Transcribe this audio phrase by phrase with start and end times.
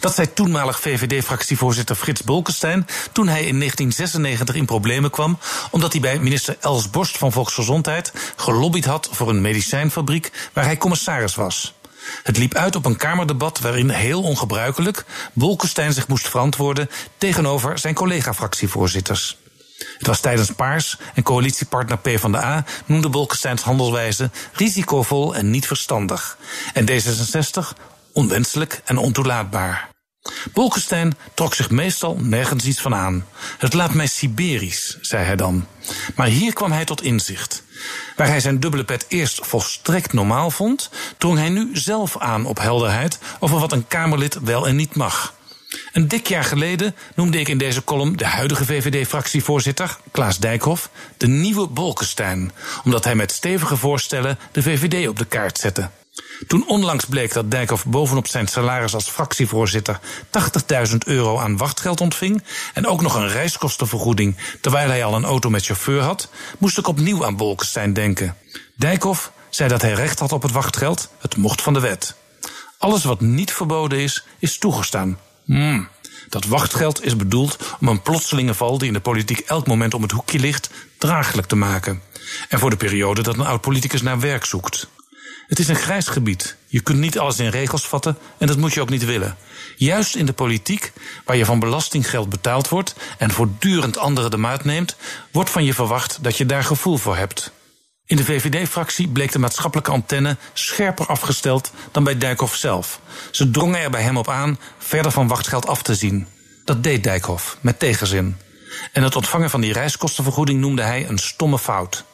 [0.00, 5.38] Dat zei toenmalig VVD-fractievoorzitter Frits Bolkestein toen hij in 1996 in problemen kwam
[5.70, 10.76] omdat hij bij minister Els Borst van Volksgezondheid gelobbyd had voor een medicijnfabriek waar hij
[10.76, 11.74] commissaris was.
[12.22, 17.94] Het liep uit op een Kamerdebat waarin heel ongebruikelijk Bolkestein zich moest verantwoorden tegenover zijn
[17.94, 19.36] collega-fractievoorzitters.
[19.98, 26.38] Het was tijdens Paars en coalitiepartner PvdA noemde Bolkesteins handelswijze risicovol en niet verstandig.
[26.72, 27.76] En D66
[28.12, 29.88] onwenselijk en ontoelaatbaar.
[30.52, 33.26] Bolkestein trok zich meestal nergens iets van aan.
[33.58, 35.66] Het laat mij Siberisch, zei hij dan.
[36.14, 37.62] Maar hier kwam hij tot inzicht.
[38.16, 42.58] Waar hij zijn dubbele pet eerst volstrekt normaal vond, drong hij nu zelf aan op
[42.58, 45.34] helderheid over wat een Kamerlid wel en niet mag.
[45.92, 51.26] Een dik jaar geleden noemde ik in deze column de huidige VVD-fractievoorzitter, Klaas Dijkhoff, de
[51.26, 52.52] nieuwe Bolkestein,
[52.84, 55.90] omdat hij met stevige voorstellen de VVD op de kaart zette.
[56.46, 60.00] Toen onlangs bleek dat Dijkhoff bovenop zijn salaris als fractievoorzitter
[60.90, 62.42] 80.000 euro aan wachtgeld ontving
[62.74, 66.88] en ook nog een reiskostenvergoeding terwijl hij al een auto met chauffeur had, moest ik
[66.88, 68.36] opnieuw aan Bolkestein denken.
[68.76, 72.14] Dijkhoff zei dat hij recht had op het wachtgeld, het mocht van de wet.
[72.78, 75.18] Alles wat niet verboden is, is toegestaan.
[75.44, 75.88] Hmm.
[76.28, 80.02] Dat wachtgeld is bedoeld om een plotselinge val die in de politiek elk moment om
[80.02, 82.02] het hoekje ligt, draaglijk te maken.
[82.48, 84.88] En voor de periode dat een oud politicus naar werk zoekt.
[85.50, 86.56] Het is een grijs gebied.
[86.66, 89.36] Je kunt niet alles in regels vatten en dat moet je ook niet willen.
[89.76, 90.92] Juist in de politiek,
[91.24, 94.96] waar je van belastinggeld betaald wordt en voortdurend anderen de maat neemt,
[95.32, 97.52] wordt van je verwacht dat je daar gevoel voor hebt.
[98.06, 103.00] In de VVD-fractie bleek de maatschappelijke antenne scherper afgesteld dan bij Dijkhoff zelf.
[103.30, 106.26] Ze drongen er bij hem op aan verder van wachtgeld af te zien.
[106.64, 108.36] Dat deed Dijkhoff, met tegenzin.
[108.92, 112.04] En het ontvangen van die reiskostenvergoeding noemde hij een stomme fout.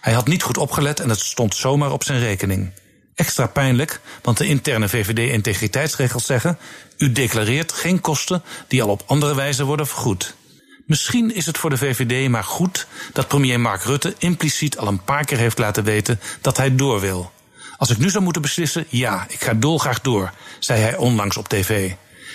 [0.00, 2.72] Hij had niet goed opgelet en het stond zomaar op zijn rekening.
[3.20, 6.58] Extra pijnlijk, want de interne VVD-integriteitsregels zeggen:
[6.96, 10.34] u declareert geen kosten die al op andere wijze worden vergoed.
[10.86, 15.04] Misschien is het voor de VVD maar goed dat premier Mark Rutte impliciet al een
[15.04, 17.32] paar keer heeft laten weten dat hij door wil.
[17.76, 21.48] Als ik nu zou moeten beslissen, ja, ik ga dolgraag door, zei hij onlangs op
[21.48, 21.92] tv.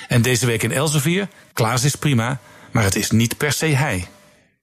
[0.08, 2.40] En deze week in Elsevier, Klaas is prima,
[2.72, 4.08] maar het is niet per se hij.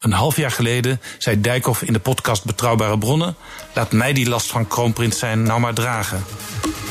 [0.02, 3.36] Een half jaar geleden zei Dijkhoff in de podcast Betrouwbare Bronnen:
[3.74, 6.24] Laat mij die last van kroonprins zijn nou maar dragen.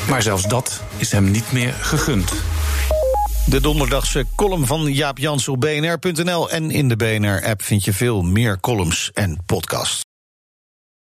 [0.08, 2.32] Maar zelfs dat is hem niet meer gegund.
[3.46, 6.50] De donderdagse column van Jaap Jans op bnr.nl.
[6.50, 10.11] En in de BNR-app vind je veel meer columns en podcasts.